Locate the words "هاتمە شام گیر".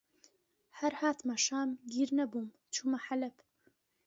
1.01-2.09